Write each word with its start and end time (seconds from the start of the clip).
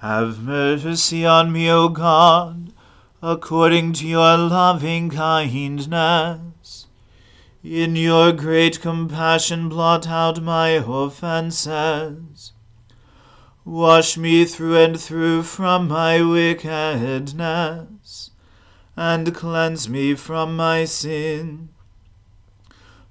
Have 0.00 0.40
mercy 0.40 1.26
on 1.26 1.50
me, 1.50 1.68
O 1.68 1.88
God, 1.88 2.72
according 3.20 3.94
to 3.94 4.06
your 4.06 4.38
loving 4.38 5.10
kindness. 5.10 6.86
In 7.64 7.96
your 7.96 8.30
great 8.30 8.80
compassion, 8.80 9.68
blot 9.68 10.06
out 10.06 10.40
my 10.40 10.80
offenses. 10.86 12.52
Wash 13.64 14.16
me 14.16 14.44
through 14.44 14.76
and 14.76 15.00
through 15.00 15.42
from 15.42 15.88
my 15.88 16.22
wickedness, 16.22 18.30
and 18.96 19.34
cleanse 19.34 19.88
me 19.88 20.14
from 20.14 20.54
my 20.54 20.84
sin. 20.84 21.70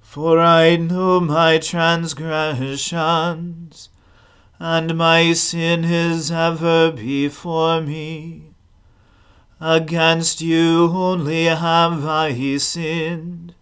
For 0.00 0.40
I 0.40 0.76
know 0.76 1.20
my 1.20 1.58
transgressions 1.58 3.90
and 4.60 4.96
my 4.96 5.32
sin 5.32 5.84
is 5.84 6.32
ever 6.32 6.90
before 6.90 7.80
me. 7.80 8.42
Against 9.60 10.40
you 10.40 10.90
only 10.92 11.44
have 11.44 12.04
I 12.04 12.56
sinned, 12.58 13.54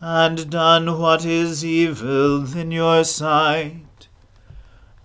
and 0.00 0.48
done 0.48 0.98
what 0.98 1.24
is 1.24 1.64
evil 1.64 2.56
in 2.56 2.70
your 2.70 3.04
sight. 3.04 4.08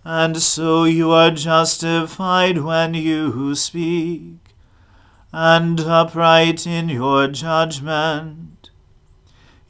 And 0.04 0.38
so 0.38 0.84
you 0.84 1.12
are 1.12 1.32
justified 1.32 2.60
when 2.60 2.94
you 2.94 3.56
speak, 3.56 4.38
and 5.32 5.80
upright 5.80 6.68
in 6.68 6.90
your 6.90 7.28
judgment. 7.28 8.70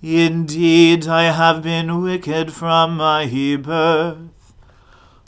Indeed, 0.02 1.08
I 1.08 1.32
have 1.32 1.64
been 1.64 2.02
wicked 2.02 2.52
from 2.52 2.98
my 2.98 3.26
birth 3.62 4.35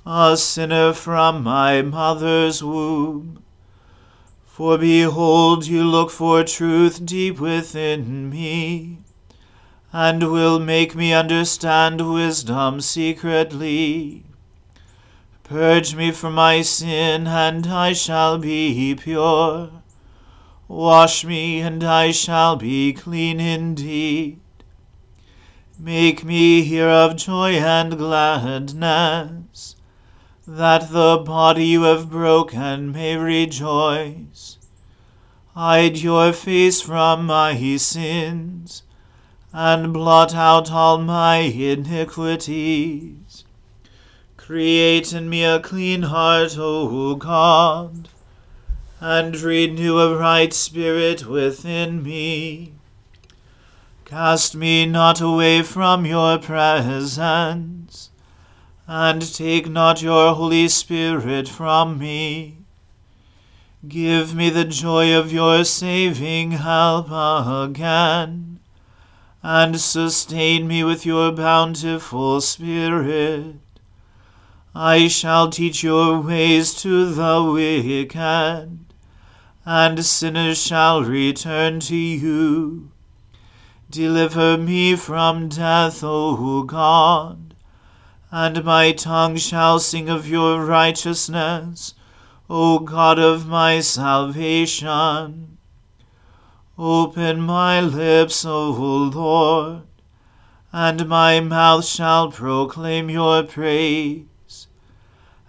a 0.10 0.38
sinner 0.38 0.94
from 0.94 1.44
my 1.44 1.82
mother's 1.82 2.64
womb. 2.64 3.44
For 4.46 4.78
behold, 4.78 5.68
you 5.68 5.84
look 5.84 6.12
for 6.12 6.46
truth 6.46 7.06
deep 7.06 7.42
within 7.42 8.30
me, 8.30 9.00
and 9.92 10.32
will 10.32 10.60
make 10.60 10.96
me 10.96 11.12
understand 11.12 12.10
wisdom 12.14 12.80
secretly. 12.80 14.24
Purge 15.44 15.94
me 15.94 16.14
from 16.14 16.36
my 16.36 16.62
sin, 16.62 17.28
and 17.28 17.68
I 17.68 17.92
shall 17.92 18.38
be 18.38 18.96
pure. 18.96 19.72
Wash 20.70 21.26
me, 21.26 21.60
and 21.60 21.84
I 21.84 22.12
shall 22.12 22.56
be 22.56 22.94
clean 22.94 23.42
indeed. 23.42 24.40
Make 25.78 26.24
me 26.24 26.62
hear 26.62 26.88
of 26.88 27.18
joy 27.18 27.56
and 27.56 27.98
gladness 27.98 29.77
that 30.50 30.92
the 30.92 31.18
body 31.18 31.66
you 31.66 31.84
have 31.84 32.10
broken 32.10 32.94
may 32.94 33.18
rejoice. 33.18 34.58
Hide 35.54 35.98
your 35.98 36.32
face 36.32 36.80
from 36.80 37.26
my 37.26 37.76
sins, 37.76 38.84
and 39.52 39.92
blot 39.92 40.34
out 40.34 40.72
all 40.72 41.00
my 41.00 41.40
iniquities. 41.40 43.44
Create 44.38 45.12
in 45.12 45.30
me 45.30 45.44
a 45.44 45.60
clean 45.60 46.04
heart, 46.04 46.56
O 46.58 47.16
God, 47.16 48.08
and 49.02 49.38
renew 49.38 50.00
a 50.00 50.18
right 50.18 50.54
spirit 50.54 51.28
within 51.28 52.02
me. 52.02 52.72
Cast 54.06 54.56
me 54.56 54.86
not 54.86 55.20
away 55.20 55.62
from 55.62 56.06
your 56.06 56.38
presence, 56.38 58.12
and 58.88 59.22
take 59.34 59.68
not 59.70 60.02
your 60.02 60.34
Holy 60.34 60.68
Spirit 60.70 61.50
from 61.50 62.00
me. 62.00 62.58
Give 63.88 64.34
me 64.34 64.50
the 64.50 64.66
joy 64.66 65.14
of 65.14 65.32
your 65.32 65.64
saving 65.66 66.52
help 66.52 67.08
again, 67.12 68.60
and 69.44 69.80
sustain 69.80 70.68
me 70.68 70.84
with 70.84 71.06
your 71.06 71.32
bountiful 71.32 72.42
Spirit. 72.42 73.56
I 74.74 75.08
shall 75.08 75.50
teach 75.50 75.84
your 75.84 76.22
ways 76.22 76.74
to 76.82 77.14
the 77.14 77.44
wicked, 77.44 78.80
and 79.66 80.06
sinners 80.06 80.62
shall 80.62 81.04
return 81.04 81.80
to 81.82 81.96
you. 81.96 82.92
Deliver 83.90 84.58
me 84.58 84.96
from 84.96 85.50
death, 85.50 86.04
O 86.04 86.64
God, 86.64 87.47
and 88.32 88.64
my 88.64 88.92
tongue 88.92 89.38
shall 89.38 89.80
sing 89.80 90.10
of 90.10 90.28
your 90.28 90.64
righteousness, 90.64 91.94
O 92.50 92.80
God 92.80 93.20
of 93.20 93.48
my 93.48 93.80
salvation. 93.80 95.58
Open 96.78 97.42
my 97.42 97.82
lips, 97.82 98.46
O 98.46 98.72
Lord, 98.72 99.84
and 100.72 101.08
my 101.08 101.40
mouth 101.40 101.86
shall 101.86 102.32
proclaim 102.32 103.10
your 103.10 103.44
praise. 103.44 104.68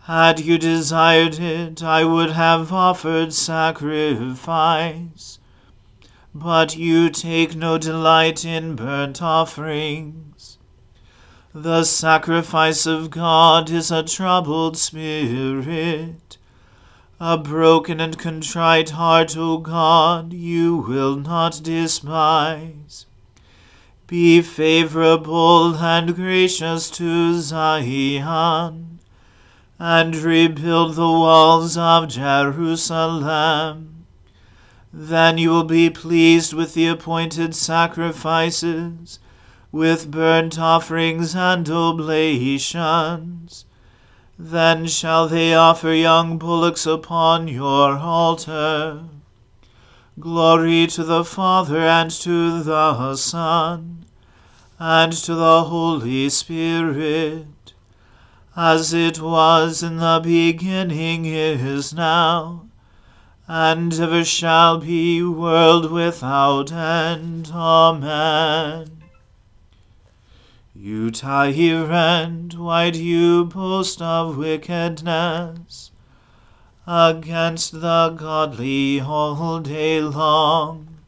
Had 0.04 0.40
you 0.40 0.58
desired 0.58 1.38
it, 1.38 1.82
I 1.82 2.04
would 2.04 2.30
have 2.30 2.72
offered 2.72 3.32
sacrifice 3.32 5.38
but 6.34 6.76
you 6.76 7.10
take 7.10 7.56
no 7.56 7.78
delight 7.78 8.44
in 8.44 8.76
burnt 8.76 9.20
offerings. 9.20 10.57
The 11.60 11.82
sacrifice 11.82 12.86
of 12.86 13.10
God 13.10 13.68
is 13.68 13.90
a 13.90 14.04
troubled 14.04 14.76
spirit. 14.76 16.38
A 17.18 17.36
broken 17.36 18.00
and 18.00 18.16
contrite 18.16 18.90
heart, 18.90 19.36
O 19.36 19.58
God, 19.58 20.32
you 20.32 20.76
will 20.76 21.16
not 21.16 21.60
despise. 21.64 23.06
Be 24.06 24.40
favorable 24.40 25.74
and 25.74 26.14
gracious 26.14 26.90
to 26.90 27.40
Zion, 27.40 29.00
and 29.80 30.14
rebuild 30.14 30.94
the 30.94 31.02
walls 31.02 31.76
of 31.76 32.06
Jerusalem. 32.06 34.06
Then 34.92 35.38
you 35.38 35.50
will 35.50 35.64
be 35.64 35.90
pleased 35.90 36.52
with 36.52 36.74
the 36.74 36.86
appointed 36.86 37.56
sacrifices, 37.56 39.18
with 39.70 40.10
burnt 40.10 40.58
offerings 40.58 41.34
and 41.34 41.68
oblations. 41.68 43.64
Then 44.38 44.86
shall 44.86 45.28
they 45.28 45.54
offer 45.54 45.92
young 45.92 46.38
bullocks 46.38 46.86
upon 46.86 47.48
your 47.48 47.98
altar. 47.98 49.04
Glory 50.18 50.86
to 50.88 51.04
the 51.04 51.24
Father 51.24 51.80
and 51.80 52.10
to 52.10 52.62
the 52.62 53.16
Son 53.16 54.06
and 54.78 55.12
to 55.12 55.34
the 55.34 55.64
Holy 55.64 56.28
Spirit, 56.28 57.72
as 58.56 58.92
it 58.92 59.20
was 59.20 59.82
in 59.82 59.96
the 59.96 60.20
beginning 60.22 61.24
is 61.24 61.92
now 61.92 62.68
and 63.48 63.94
ever 63.94 64.22
shall 64.22 64.78
be, 64.78 65.22
world 65.22 65.90
without 65.90 66.70
end. 66.70 67.50
Amen. 67.52 68.97
You 70.80 71.10
tyrant, 71.10 72.56
why 72.56 72.90
do 72.90 73.02
you 73.02 73.46
boast 73.46 74.00
of 74.00 74.36
wickedness 74.36 75.90
against 76.86 77.80
the 77.80 78.10
godly 78.10 79.00
all 79.00 79.58
day 79.58 80.00
long? 80.00 80.98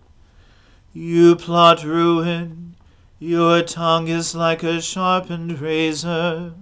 You 0.93 1.37
plot 1.37 1.85
ruin, 1.85 2.75
your 3.21 3.63
tongue 3.63 4.09
is 4.09 4.35
like 4.35 4.65
a 4.65 4.81
sharpened 4.81 5.61
razor, 5.61 6.55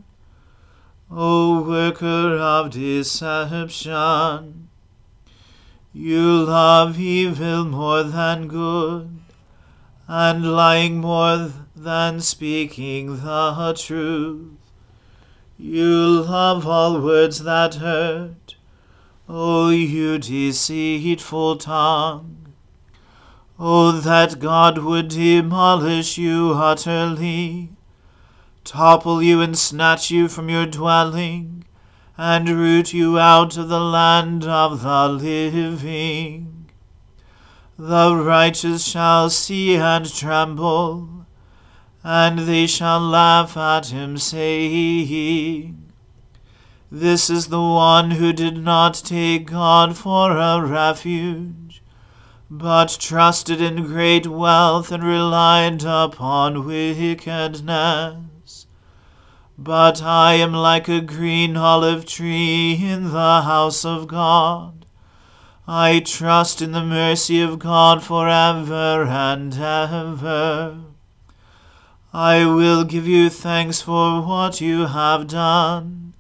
O 1.11 1.63
worker 1.63 2.37
of 2.37 2.73
deception. 2.73 4.69
You 5.95 6.45
love 6.45 7.01
evil 7.01 7.65
more 7.65 8.03
than 8.03 8.49
good, 8.49 9.19
and 10.07 10.53
lying 10.53 10.99
more 10.99 11.51
than 11.83 12.21
speaking 12.21 13.17
the 13.23 13.75
truth. 13.79 14.53
You 15.57 16.23
love 16.23 16.67
all 16.67 17.01
words 17.01 17.43
that 17.45 17.77
hurt, 17.77 18.57
O 19.29 19.71
you 19.71 20.19
deceitful 20.19 21.57
tongue. 21.57 22.55
O 23.59 23.93
that 23.93 24.39
God 24.39 24.79
would 24.79 25.09
demolish 25.09 26.17
you 26.17 26.53
utterly, 26.55 27.71
topple 28.63 29.21
you 29.23 29.41
and 29.41 29.59
snatch 29.59 30.11
you 30.11 30.29
from 30.29 30.49
your 30.49 30.67
dwelling, 30.67 31.65
and 32.17 32.49
root 32.49 32.93
you 32.93 33.19
out 33.19 33.57
of 33.57 33.69
the 33.69 33.81
land 33.81 34.45
of 34.45 34.83
the 34.83 35.09
living. 35.09 36.71
The 37.77 38.17
righteous 38.17 38.85
shall 38.85 39.31
see 39.31 39.77
and 39.77 40.13
tremble, 40.13 41.18
and 42.05 42.41
they 42.41 42.67
shall 42.67 43.01
laugh 43.01 43.57
at 43.57 43.89
him, 43.89 44.17
saying, 44.17 45.93
This 46.91 47.29
is 47.29 47.49
the 47.49 47.61
one 47.61 48.13
who 48.13 48.33
did 48.33 48.59
not 48.59 48.95
take 48.95 49.51
God 49.51 49.97
for 49.97 50.37
a 50.37 50.65
refuge, 50.65 51.83
but 52.51 52.97
trusted 53.01 53.61
in 53.61 53.85
great 53.85 54.27
wealth 54.27 54.93
and 54.93 55.03
relied 55.03 55.85
upon 55.85 56.67
wickedness. 56.67 58.19
But 59.59 60.01
I 60.01 60.35
am 60.35 60.53
like 60.53 60.89
a 60.89 61.01
green 61.01 61.57
olive 61.57 62.07
tree 62.07 62.79
in 62.81 63.11
the 63.11 63.43
house 63.43 63.85
of 63.85 64.07
God. 64.07 64.87
I 65.67 65.99
trust 65.99 66.63
in 66.63 66.71
the 66.71 66.85
mercy 66.85 67.43
of 67.43 67.59
God 67.59 68.03
forever 68.03 69.03
and 69.03 69.53
ever. 69.53 70.79
I 72.21 72.47
will 72.47 72.83
give 72.83 73.07
you 73.07 73.31
thanks 73.31 73.81
for 73.81 74.21
what 74.21 74.61
you 74.61 74.87
have 74.87 75.29
done, 75.29 76.15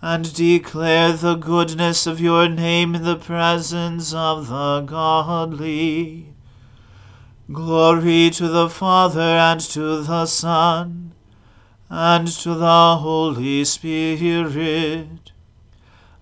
and 0.00 0.32
declare 0.32 1.12
the 1.12 1.34
goodness 1.34 2.06
of 2.06 2.20
your 2.20 2.48
name 2.48 2.94
in 2.94 3.02
the 3.02 3.16
presence 3.16 4.14
of 4.14 4.46
the 4.46 4.82
godly. 4.82 6.28
Glory 7.50 8.30
to 8.30 8.46
the 8.46 8.70
Father 8.70 9.20
and 9.20 9.60
to 9.60 10.02
the 10.04 10.26
Son 10.26 11.10
and 11.90 12.28
to 12.28 12.54
the 12.54 12.98
Holy 12.98 13.64
Spirit, 13.64 15.32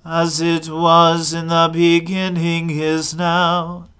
as 0.06 0.40
it 0.40 0.70
was 0.70 1.34
in 1.34 1.48
the 1.48 1.68
beginning 1.70 2.70
is 2.70 3.14
now, 3.14 3.90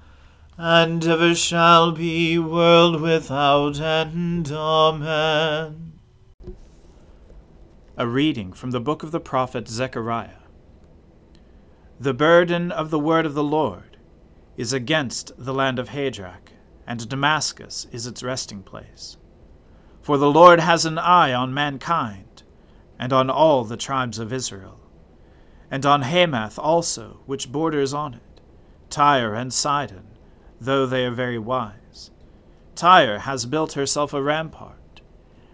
and 0.65 1.05
ever 1.05 1.35
shall 1.35 1.91
be, 1.91 2.39
world 2.39 3.01
without 3.01 3.81
end. 3.81 4.49
Amen. 4.53 5.95
A 7.97 8.07
reading 8.07 8.53
from 8.53 8.71
the 8.71 8.81
book 8.81 9.03
of 9.03 9.11
the 9.11 9.19
prophet 9.19 9.67
Zechariah. 9.67 10.45
The 11.99 12.15
burden 12.15 12.71
of 12.71 12.91
the 12.91 12.99
word 13.01 13.27
of 13.27 13.35
the 13.35 13.43
Lord 13.43 13.97
is 14.57 14.73
against 14.73 15.33
the 15.37 15.53
land 15.53 15.81
of 15.81 15.89
Hadrach, 15.89 16.53
and 16.87 17.09
Damascus 17.09 17.89
is 17.91 18.07
its 18.07 18.23
resting 18.23 18.63
place. 18.63 19.17
For 20.01 20.17
the 20.17 20.31
Lord 20.31 20.61
has 20.61 20.85
an 20.85 20.97
eye 20.97 21.33
on 21.33 21.53
mankind, 21.53 22.45
and 23.01 23.13
on 23.13 23.29
all 23.29 23.65
the 23.65 23.77
tribes 23.77 24.21
of 24.21 24.33
Israel, 24.33 24.79
and 25.73 25.85
on 25.85 26.03
Hamath 26.03 26.57
also, 26.57 27.19
which 27.27 27.51
borders 27.51 27.93
on 27.93 28.15
it, 28.15 28.41
Tyre 28.91 29.35
and 29.35 29.53
Sidon, 29.53 30.12
though 30.65 30.87
they 30.87 31.05
are 31.05 31.11
very 31.11 31.39
wise. 31.39 32.11
Tyre 32.75 33.21
has 33.21 33.47
built 33.47 33.73
herself 33.73 34.15
a 34.15 34.23
rampart, 34.23 35.01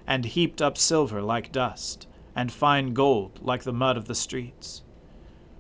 and 0.06 0.24
heaped 0.24 0.60
up 0.60 0.76
silver 0.76 1.22
like 1.22 1.50
dust, 1.50 2.06
and 2.36 2.52
fine 2.52 2.92
gold 2.92 3.40
like 3.42 3.62
the 3.62 3.72
mud 3.72 3.96
of 3.96 4.04
the 4.06 4.14
streets. 4.14 4.82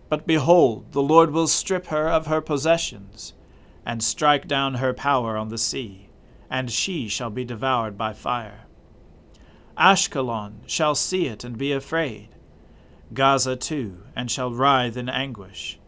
But 0.08 0.26
behold, 0.26 0.92
the 0.92 1.02
Lord 1.02 1.30
will 1.30 1.48
strip 1.48 1.86
her 1.86 2.08
of 2.08 2.26
her 2.26 2.40
possessions, 2.40 3.34
and 3.84 4.02
strike 4.02 4.46
down 4.46 4.74
her 4.74 4.92
power 4.92 5.36
on 5.36 5.48
the 5.48 5.58
sea, 5.58 6.10
and 6.50 6.70
she 6.70 7.08
shall 7.08 7.30
be 7.30 7.44
devoured 7.44 7.96
by 7.96 8.12
fire. 8.12 8.66
Ashkelon 9.76 10.60
shall 10.66 10.94
see 10.94 11.26
it 11.26 11.44
and 11.44 11.56
be 11.56 11.72
afraid, 11.72 12.28
Gaza 13.14 13.56
too, 13.56 14.02
and 14.14 14.30
shall 14.30 14.52
writhe 14.52 14.96
in 14.96 15.08
anguish. 15.08 15.78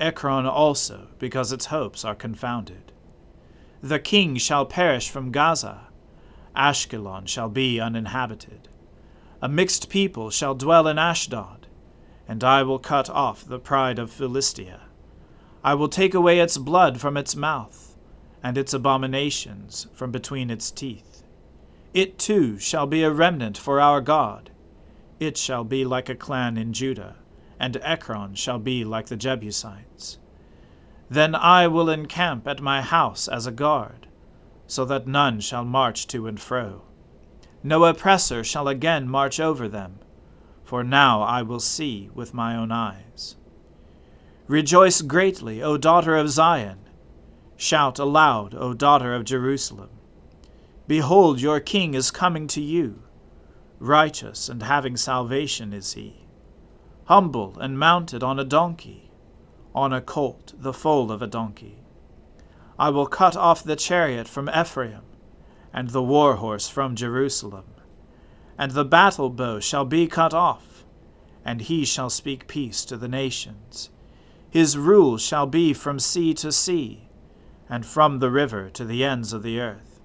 Ekron 0.00 0.46
also, 0.46 1.08
because 1.20 1.52
its 1.52 1.66
hopes 1.66 2.04
are 2.04 2.16
confounded. 2.16 2.90
The 3.84 3.98
king 3.98 4.38
shall 4.38 4.64
perish 4.64 5.10
from 5.10 5.30
Gaza. 5.30 5.88
Ashkelon 6.56 7.26
shall 7.28 7.50
be 7.50 7.78
uninhabited. 7.78 8.70
A 9.42 9.48
mixed 9.50 9.90
people 9.90 10.30
shall 10.30 10.54
dwell 10.54 10.88
in 10.88 10.98
Ashdod, 10.98 11.66
and 12.26 12.42
I 12.42 12.62
will 12.62 12.78
cut 12.78 13.10
off 13.10 13.44
the 13.44 13.58
pride 13.58 13.98
of 13.98 14.10
Philistia. 14.10 14.84
I 15.62 15.74
will 15.74 15.90
take 15.90 16.14
away 16.14 16.40
its 16.40 16.56
blood 16.56 16.98
from 16.98 17.18
its 17.18 17.36
mouth, 17.36 17.94
and 18.42 18.56
its 18.56 18.72
abominations 18.72 19.86
from 19.92 20.10
between 20.10 20.48
its 20.48 20.70
teeth. 20.70 21.22
It 21.92 22.18
too 22.18 22.58
shall 22.58 22.86
be 22.86 23.02
a 23.02 23.10
remnant 23.10 23.58
for 23.58 23.82
our 23.82 24.00
God. 24.00 24.48
It 25.20 25.36
shall 25.36 25.62
be 25.62 25.84
like 25.84 26.08
a 26.08 26.14
clan 26.14 26.56
in 26.56 26.72
Judah, 26.72 27.16
and 27.60 27.76
Ekron 27.82 28.34
shall 28.34 28.58
be 28.58 28.82
like 28.82 29.08
the 29.08 29.16
Jebusites. 29.18 30.16
Then 31.14 31.36
I 31.36 31.68
will 31.68 31.88
encamp 31.88 32.48
at 32.48 32.60
my 32.60 32.82
house 32.82 33.28
as 33.28 33.46
a 33.46 33.52
guard, 33.52 34.08
so 34.66 34.84
that 34.86 35.06
none 35.06 35.38
shall 35.38 35.64
march 35.64 36.08
to 36.08 36.26
and 36.26 36.40
fro. 36.40 36.82
No 37.62 37.84
oppressor 37.84 38.42
shall 38.42 38.66
again 38.66 39.08
march 39.08 39.38
over 39.38 39.68
them, 39.68 40.00
for 40.64 40.82
now 40.82 41.22
I 41.22 41.42
will 41.42 41.60
see 41.60 42.10
with 42.12 42.34
my 42.34 42.56
own 42.56 42.72
eyes. 42.72 43.36
Rejoice 44.48 45.02
greatly, 45.02 45.62
O 45.62 45.76
daughter 45.76 46.16
of 46.16 46.30
Zion. 46.30 46.80
Shout 47.56 48.00
aloud, 48.00 48.52
O 48.52 48.74
daughter 48.74 49.14
of 49.14 49.24
Jerusalem. 49.24 49.90
Behold, 50.88 51.40
your 51.40 51.60
king 51.60 51.94
is 51.94 52.10
coming 52.10 52.48
to 52.48 52.60
you. 52.60 53.04
Righteous 53.78 54.48
and 54.48 54.64
having 54.64 54.96
salvation 54.96 55.72
is 55.72 55.92
he. 55.92 56.26
Humble 57.04 57.56
and 57.60 57.78
mounted 57.78 58.24
on 58.24 58.40
a 58.40 58.44
donkey, 58.44 59.12
on 59.74 59.92
a 59.92 60.00
colt, 60.00 60.52
the 60.56 60.72
foal 60.72 61.10
of 61.10 61.20
a 61.20 61.26
donkey. 61.26 61.78
I 62.78 62.90
will 62.90 63.06
cut 63.06 63.36
off 63.36 63.64
the 63.64 63.76
chariot 63.76 64.28
from 64.28 64.48
Ephraim, 64.48 65.02
and 65.72 65.90
the 65.90 66.02
war 66.02 66.36
horse 66.36 66.68
from 66.68 66.94
Jerusalem. 66.94 67.64
And 68.56 68.72
the 68.72 68.84
battle 68.84 69.30
bow 69.30 69.60
shall 69.60 69.84
be 69.84 70.06
cut 70.06 70.32
off, 70.32 70.84
and 71.44 71.62
he 71.62 71.84
shall 71.84 72.10
speak 72.10 72.46
peace 72.46 72.84
to 72.84 72.96
the 72.96 73.08
nations. 73.08 73.90
His 74.48 74.78
rule 74.78 75.18
shall 75.18 75.46
be 75.46 75.72
from 75.72 75.98
sea 75.98 76.34
to 76.34 76.52
sea, 76.52 77.08
and 77.68 77.84
from 77.84 78.20
the 78.20 78.30
river 78.30 78.70
to 78.70 78.84
the 78.84 79.02
ends 79.04 79.32
of 79.32 79.42
the 79.42 79.60
earth. 79.60 80.00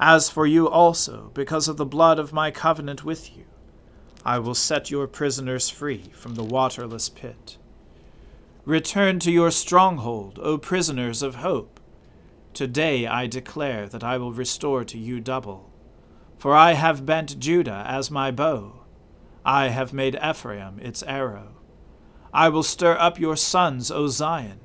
As 0.00 0.28
for 0.28 0.46
you 0.46 0.68
also, 0.68 1.30
because 1.34 1.68
of 1.68 1.76
the 1.76 1.86
blood 1.86 2.18
of 2.18 2.32
my 2.32 2.50
covenant 2.50 3.04
with 3.04 3.36
you, 3.36 3.44
I 4.24 4.38
will 4.38 4.54
set 4.54 4.90
your 4.90 5.06
prisoners 5.06 5.68
free 5.70 6.10
from 6.12 6.34
the 6.34 6.44
waterless 6.44 7.08
pit. 7.08 7.56
Return 8.68 9.18
to 9.20 9.32
your 9.32 9.50
stronghold, 9.50 10.38
O 10.42 10.58
prisoners 10.58 11.22
of 11.22 11.36
hope. 11.36 11.80
Today 12.52 13.06
I 13.06 13.26
declare 13.26 13.88
that 13.88 14.04
I 14.04 14.18
will 14.18 14.34
restore 14.34 14.84
to 14.84 14.98
you 14.98 15.20
double. 15.20 15.72
For 16.36 16.54
I 16.54 16.74
have 16.74 17.06
bent 17.06 17.38
Judah 17.38 17.82
as 17.88 18.10
my 18.10 18.30
bow, 18.30 18.84
I 19.42 19.68
have 19.68 19.94
made 19.94 20.18
Ephraim 20.22 20.78
its 20.80 21.02
arrow. 21.04 21.56
I 22.30 22.50
will 22.50 22.62
stir 22.62 22.94
up 22.98 23.18
your 23.18 23.36
sons, 23.36 23.90
O 23.90 24.06
Zion, 24.08 24.60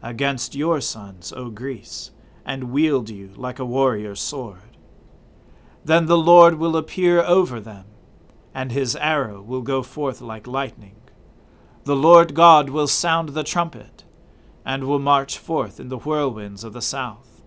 against 0.00 0.54
your 0.54 0.80
sons, 0.80 1.32
O 1.32 1.50
Greece 1.50 2.12
and 2.44 2.70
wield 2.70 3.10
you 3.10 3.32
like 3.34 3.58
a 3.58 3.64
warrior's 3.64 4.20
sword. 4.20 4.76
Then 5.84 6.06
the 6.06 6.16
Lord 6.16 6.60
will 6.60 6.76
appear 6.76 7.20
over 7.20 7.58
them, 7.58 7.86
and 8.54 8.70
his 8.70 8.94
arrow 8.94 9.42
will 9.42 9.62
go 9.62 9.82
forth 9.82 10.20
like 10.20 10.46
lightning. 10.46 10.94
The 11.84 11.96
Lord 11.96 12.34
God 12.34 12.70
will 12.70 12.86
sound 12.86 13.30
the 13.30 13.42
trumpet, 13.42 14.04
and 14.64 14.84
will 14.84 15.00
march 15.00 15.36
forth 15.36 15.80
in 15.80 15.88
the 15.88 15.98
whirlwinds 15.98 16.62
of 16.62 16.72
the 16.72 16.82
south. 16.82 17.42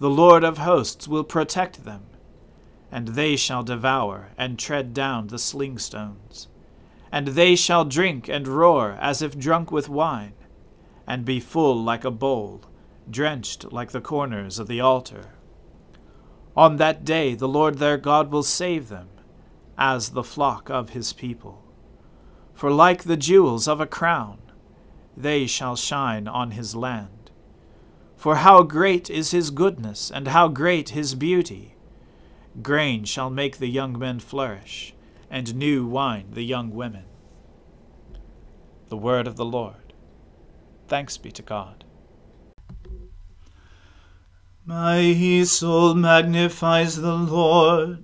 The 0.00 0.10
Lord 0.10 0.42
of 0.42 0.58
hosts 0.58 1.06
will 1.06 1.22
protect 1.22 1.84
them, 1.84 2.02
and 2.90 3.08
they 3.08 3.36
shall 3.36 3.62
devour 3.62 4.30
and 4.36 4.58
tread 4.58 4.92
down 4.92 5.28
the 5.28 5.38
slingstones. 5.38 6.48
And 7.12 7.28
they 7.28 7.54
shall 7.54 7.84
drink 7.84 8.28
and 8.28 8.48
roar 8.48 8.98
as 9.00 9.22
if 9.22 9.38
drunk 9.38 9.70
with 9.70 9.88
wine, 9.88 10.34
and 11.06 11.24
be 11.24 11.38
full 11.38 11.80
like 11.80 12.04
a 12.04 12.10
bowl 12.10 12.62
drenched 13.10 13.72
like 13.72 13.92
the 13.92 14.00
corners 14.00 14.58
of 14.58 14.66
the 14.66 14.80
altar. 14.80 15.34
On 16.56 16.76
that 16.76 17.04
day 17.04 17.34
the 17.34 17.48
Lord 17.48 17.78
their 17.78 17.98
God 17.98 18.30
will 18.30 18.42
save 18.42 18.88
them, 18.88 19.08
as 19.76 20.10
the 20.10 20.24
flock 20.24 20.70
of 20.70 20.90
his 20.90 21.12
people. 21.12 21.63
For 22.54 22.70
like 22.70 23.04
the 23.04 23.16
jewels 23.16 23.66
of 23.66 23.80
a 23.80 23.86
crown, 23.86 24.38
they 25.16 25.46
shall 25.46 25.76
shine 25.76 26.28
on 26.28 26.52
his 26.52 26.74
land. 26.74 27.30
For 28.16 28.36
how 28.36 28.62
great 28.62 29.10
is 29.10 29.32
his 29.32 29.50
goodness, 29.50 30.10
and 30.10 30.28
how 30.28 30.48
great 30.48 30.90
his 30.90 31.14
beauty! 31.14 31.74
Grain 32.62 33.04
shall 33.04 33.28
make 33.28 33.58
the 33.58 33.68
young 33.68 33.98
men 33.98 34.20
flourish, 34.20 34.94
and 35.28 35.54
new 35.54 35.84
wine 35.84 36.28
the 36.32 36.44
young 36.44 36.70
women. 36.70 37.04
The 38.88 38.96
word 38.96 39.26
of 39.26 39.36
the 39.36 39.44
Lord. 39.44 39.92
Thanks 40.86 41.16
be 41.18 41.32
to 41.32 41.42
God. 41.42 41.84
My 44.64 45.42
soul 45.44 45.94
magnifies 45.94 46.96
the 46.96 47.14
Lord. 47.14 48.03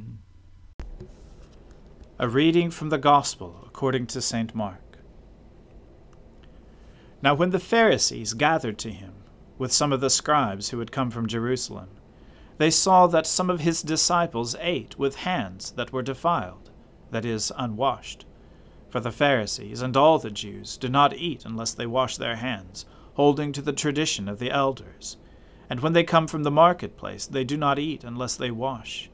A 2.21 2.29
reading 2.29 2.69
from 2.69 2.89
the 2.89 2.99
Gospel 2.99 3.63
according 3.65 4.05
to 4.05 4.21
St. 4.21 4.53
Mark. 4.53 4.99
Now, 7.23 7.33
when 7.33 7.49
the 7.49 7.57
Pharisees 7.57 8.35
gathered 8.35 8.77
to 8.77 8.91
him, 8.91 9.13
with 9.57 9.73
some 9.73 9.91
of 9.91 10.01
the 10.01 10.09
scribes 10.11 10.69
who 10.69 10.77
had 10.77 10.91
come 10.91 11.09
from 11.09 11.25
Jerusalem, 11.25 11.89
they 12.59 12.69
saw 12.69 13.07
that 13.07 13.25
some 13.25 13.49
of 13.49 13.61
his 13.61 13.81
disciples 13.81 14.55
ate 14.59 14.99
with 14.99 15.15
hands 15.15 15.71
that 15.71 15.91
were 15.91 16.03
defiled, 16.03 16.69
that 17.09 17.25
is, 17.25 17.51
unwashed. 17.57 18.27
For 18.87 18.99
the 18.99 19.11
Pharisees 19.11 19.81
and 19.81 19.97
all 19.97 20.19
the 20.19 20.29
Jews 20.29 20.77
do 20.77 20.89
not 20.89 21.15
eat 21.15 21.43
unless 21.43 21.73
they 21.73 21.87
wash 21.87 22.17
their 22.17 22.35
hands, 22.35 22.85
holding 23.15 23.51
to 23.53 23.63
the 23.63 23.73
tradition 23.73 24.29
of 24.29 24.37
the 24.37 24.51
elders. 24.51 25.17
And 25.71 25.79
when 25.79 25.93
they 25.93 26.03
come 26.03 26.27
from 26.27 26.43
the 26.43 26.51
marketplace, 26.51 27.25
they 27.25 27.43
do 27.43 27.57
not 27.57 27.79
eat 27.79 28.03
unless 28.03 28.35
they 28.35 28.51
wash. 28.51 29.09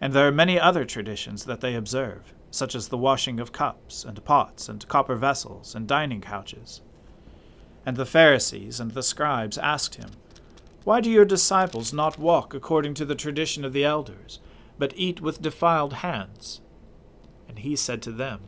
And 0.00 0.12
there 0.12 0.28
are 0.28 0.32
many 0.32 0.60
other 0.60 0.84
traditions 0.84 1.46
that 1.46 1.60
they 1.60 1.74
observe, 1.74 2.32
such 2.54 2.74
as 2.74 2.88
the 2.88 2.98
washing 2.98 3.40
of 3.40 3.52
cups, 3.52 4.04
and 4.04 4.24
pots, 4.24 4.68
and 4.68 4.86
copper 4.88 5.16
vessels, 5.16 5.74
and 5.74 5.86
dining 5.86 6.20
couches. 6.20 6.82
And 7.86 7.96
the 7.96 8.06
Pharisees 8.06 8.80
and 8.80 8.92
the 8.92 9.02
scribes 9.02 9.58
asked 9.58 9.96
him, 9.96 10.10
why 10.84 11.00
do 11.00 11.10
your 11.10 11.24
disciples 11.24 11.94
not 11.94 12.18
walk 12.18 12.52
according 12.52 12.92
to 12.94 13.06
the 13.06 13.14
tradition 13.14 13.64
of 13.64 13.72
the 13.72 13.84
elders, 13.84 14.38
but 14.78 14.92
eat 14.96 15.20
with 15.20 15.40
defiled 15.40 15.94
hands? 15.94 16.60
And 17.48 17.60
he 17.60 17.74
said 17.74 18.02
to 18.02 18.12
them, 18.12 18.40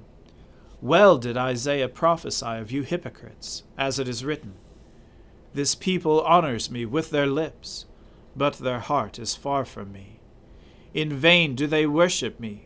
Well 0.83 1.17
did 1.17 1.39
Isaiah 1.39 1.89
prophesy 1.89 2.59
of 2.59 2.71
you 2.71 2.83
hypocrites, 2.83 3.63
as 3.79 3.99
it 3.99 4.07
is 4.07 4.25
written, 4.25 4.55
This 5.55 5.75
people 5.75 6.21
honors 6.21 6.71
me 6.71 6.85
with 6.85 7.09
their 7.09 7.27
lips, 7.27 7.87
but 8.37 8.59
their 8.59 8.81
heart 8.81 9.19
is 9.19 9.35
far 9.35 9.65
from 9.65 9.91
me. 9.91 10.21
In 10.93 11.15
vain 11.15 11.55
do 11.55 11.67
they 11.67 11.87
worship 11.87 12.39
me, 12.39 12.66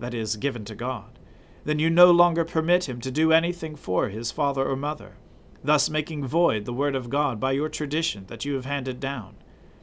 that 0.00 0.14
is, 0.14 0.36
given 0.36 0.64
to 0.64 0.74
God, 0.74 1.18
then 1.64 1.78
you 1.78 1.90
no 1.90 2.10
longer 2.10 2.44
permit 2.44 2.88
him 2.88 3.00
to 3.00 3.10
do 3.10 3.32
anything 3.32 3.76
for 3.76 4.08
his 4.08 4.32
father 4.32 4.64
or 4.64 4.76
mother 4.76 5.14
thus 5.62 5.90
making 5.90 6.26
void 6.26 6.64
the 6.64 6.72
word 6.72 6.94
of 6.94 7.10
God 7.10 7.38
by 7.38 7.52
your 7.52 7.68
tradition 7.68 8.24
that 8.26 8.44
you 8.44 8.54
have 8.54 8.64
handed 8.64 8.98
down, 9.00 9.36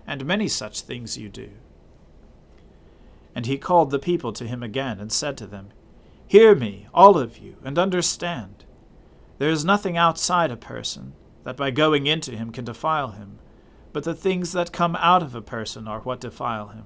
and 0.05 0.25
many 0.25 0.47
such 0.47 0.81
things 0.81 1.17
you 1.17 1.29
do. 1.29 1.49
And 3.35 3.45
he 3.45 3.57
called 3.57 3.91
the 3.91 3.99
people 3.99 4.33
to 4.33 4.47
him 4.47 4.63
again, 4.63 4.99
and 4.99 5.11
said 5.11 5.37
to 5.37 5.47
them, 5.47 5.69
Hear 6.25 6.55
me, 6.55 6.87
all 6.93 7.17
of 7.17 7.37
you, 7.37 7.57
and 7.63 7.77
understand. 7.77 8.65
There 9.37 9.49
is 9.49 9.63
nothing 9.63 9.95
outside 9.95 10.51
a 10.51 10.57
person 10.57 11.13
that 11.43 11.55
by 11.55 11.71
going 11.71 12.07
into 12.07 12.31
him 12.31 12.51
can 12.51 12.65
defile 12.65 13.11
him, 13.11 13.37
but 13.93 14.03
the 14.03 14.15
things 14.15 14.51
that 14.51 14.73
come 14.73 14.95
out 14.97 15.21
of 15.23 15.35
a 15.35 15.41
person 15.41 15.87
are 15.87 15.99
what 15.99 16.19
defile 16.19 16.69
him. 16.69 16.85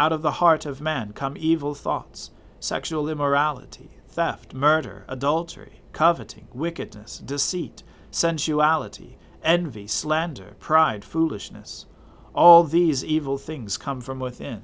out 0.00 0.12
of 0.12 0.22
the 0.22 0.38
heart 0.40 0.64
of 0.64 0.80
man, 0.80 1.12
come 1.12 1.36
evil 1.38 1.74
thoughts, 1.74 2.30
sexual 2.58 3.08
immorality, 3.08 3.90
theft, 4.08 4.54
murder, 4.54 5.04
adultery, 5.08 5.82
coveting, 5.92 6.48
wickedness, 6.52 7.18
deceit 7.18 7.82
sensuality, 8.10 9.16
envy, 9.42 9.86
slander, 9.86 10.54
pride, 10.58 11.04
foolishness. 11.04 11.86
All 12.34 12.64
these 12.64 13.04
evil 13.04 13.38
things 13.38 13.76
come 13.76 14.00
from 14.00 14.18
within, 14.18 14.62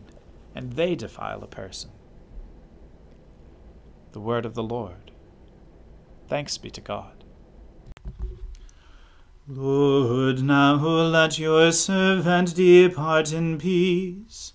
and 0.55 0.73
they 0.73 0.95
defile 0.95 1.43
a 1.43 1.47
person. 1.47 1.91
The 4.13 4.21
word 4.21 4.47
of 4.47 4.55
the 4.55 4.63
Lord. 4.63 5.11
Thanks 6.29 6.59
be 6.59 6.71
to 6.71 6.81
God. 6.81 7.25
Lord, 9.49 10.43
now 10.43 10.75
let 10.75 11.39
your 11.39 11.71
servant 11.71 12.57
depart 12.57 13.33
in 13.33 13.59
peace, 13.59 14.55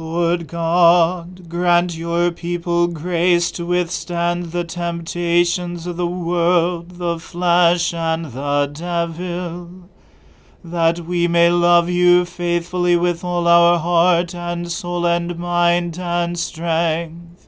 Lord 0.00 0.46
God, 0.46 1.50
grant 1.50 1.94
your 1.94 2.30
people 2.30 2.86
grace 2.86 3.50
to 3.50 3.66
withstand 3.66 4.46
the 4.46 4.64
temptations 4.64 5.86
of 5.86 5.98
the 5.98 6.06
world, 6.06 6.92
the 6.92 7.18
flesh, 7.18 7.92
and 7.92 8.32
the 8.32 8.64
devil, 8.72 9.90
that 10.64 11.00
we 11.00 11.28
may 11.28 11.50
love 11.50 11.90
you 11.90 12.24
faithfully 12.24 12.96
with 12.96 13.22
all 13.22 13.46
our 13.46 13.78
heart 13.78 14.34
and 14.34 14.72
soul 14.72 15.06
and 15.06 15.38
mind 15.38 15.98
and 15.98 16.38
strength. 16.38 17.46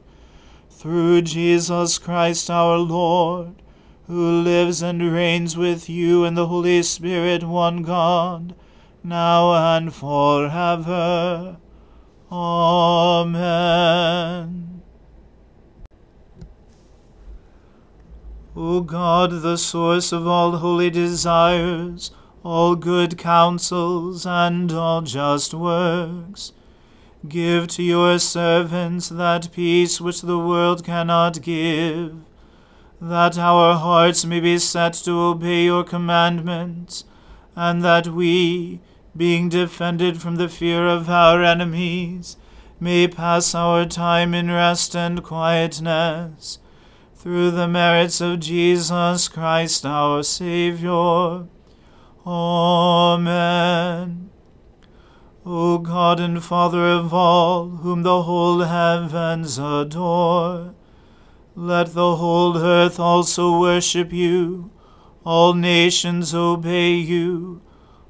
Through 0.69 1.23
Jesus 1.23 1.97
Christ 1.97 2.51
our 2.51 2.77
Lord, 2.77 3.55
who 4.05 4.43
lives 4.43 4.83
and 4.83 5.11
reigns 5.11 5.57
with 5.57 5.89
you 5.89 6.23
in 6.23 6.35
the 6.35 6.45
Holy 6.45 6.83
Spirit, 6.83 7.43
one 7.43 7.81
God, 7.81 8.53
now 9.03 9.75
and 9.75 9.91
forever. 9.91 11.57
Amen. 12.35 13.61
O 18.55 18.81
God, 18.81 19.43
the 19.43 19.55
source 19.55 20.11
of 20.11 20.25
all 20.25 20.57
holy 20.57 20.89
desires, 20.89 22.09
all 22.43 22.75
good 22.75 23.19
counsels, 23.19 24.25
and 24.25 24.71
all 24.71 25.03
just 25.03 25.53
works, 25.53 26.53
give 27.29 27.67
to 27.67 27.83
your 27.83 28.17
servants 28.17 29.09
that 29.09 29.51
peace 29.51 30.01
which 30.01 30.21
the 30.21 30.39
world 30.39 30.83
cannot 30.83 31.39
give, 31.43 32.15
that 32.99 33.37
our 33.37 33.75
hearts 33.75 34.25
may 34.25 34.39
be 34.39 34.57
set 34.57 34.93
to 34.93 35.11
obey 35.11 35.65
your 35.65 35.83
commandments, 35.83 37.05
and 37.55 37.83
that 37.83 38.07
we, 38.07 38.79
being 39.15 39.49
defended 39.49 40.21
from 40.21 40.37
the 40.37 40.49
fear 40.49 40.87
of 40.87 41.09
our 41.09 41.43
enemies, 41.43 42.37
may 42.79 43.07
pass 43.07 43.55
our 43.55 43.85
time 43.85 44.33
in 44.33 44.49
rest 44.49 44.95
and 44.95 45.23
quietness, 45.23 46.59
through 47.15 47.51
the 47.51 47.67
merits 47.67 48.19
of 48.19 48.39
Jesus 48.39 49.27
Christ 49.27 49.85
our 49.85 50.23
Saviour. 50.23 51.47
Amen. 52.25 54.29
O 55.45 55.77
God 55.77 56.19
and 56.19 56.43
Father 56.43 56.85
of 56.85 57.13
all, 57.13 57.69
whom 57.69 58.03
the 58.03 58.23
whole 58.23 58.61
heavens 58.61 59.57
adore, 59.57 60.73
let 61.55 61.93
the 61.93 62.15
whole 62.15 62.57
earth 62.57 62.99
also 62.99 63.59
worship 63.59 64.13
you, 64.13 64.71
all 65.25 65.53
nations 65.53 66.33
obey 66.33 66.93
you, 66.93 67.61